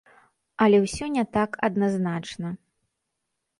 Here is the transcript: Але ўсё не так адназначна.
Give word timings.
Але 0.65 0.77
ўсё 0.85 1.09
не 1.17 1.25
так 1.37 1.61
адназначна. 1.69 2.49